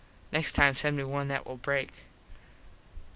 Next 0.31 0.53
time 0.53 0.73
send 0.73 0.97
me 0.97 1.03
one 1.03 1.27
that 1.27 1.45
will 1.45 1.57
break. 1.57 1.91